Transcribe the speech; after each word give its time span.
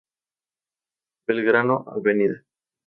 Belgrano, 1.27 1.83
Av. 1.85 2.01